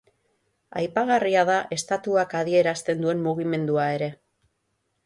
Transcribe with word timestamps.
Aipagarria 0.79 1.43
da 1.51 1.57
estatuak 1.77 2.35
adierazten 2.41 3.07
duen 3.07 3.23
mugimendua 3.29 3.89
ere. 4.01 4.15